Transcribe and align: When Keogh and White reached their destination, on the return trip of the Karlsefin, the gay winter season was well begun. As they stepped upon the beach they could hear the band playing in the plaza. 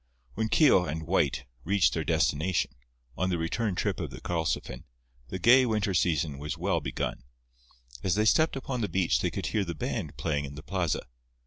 When 0.33 0.49
Keogh 0.49 0.85
and 0.85 1.05
White 1.05 1.45
reached 1.63 1.93
their 1.93 2.03
destination, 2.03 2.71
on 3.15 3.29
the 3.29 3.37
return 3.37 3.75
trip 3.75 3.99
of 3.99 4.09
the 4.09 4.19
Karlsefin, 4.19 4.83
the 5.27 5.37
gay 5.37 5.63
winter 5.63 5.93
season 5.93 6.39
was 6.39 6.57
well 6.57 6.81
begun. 6.81 7.21
As 8.01 8.15
they 8.15 8.25
stepped 8.25 8.55
upon 8.55 8.81
the 8.81 8.89
beach 8.89 9.21
they 9.21 9.29
could 9.29 9.45
hear 9.45 9.63
the 9.63 9.75
band 9.75 10.17
playing 10.17 10.45
in 10.45 10.55
the 10.55 10.63
plaza. 10.63 11.03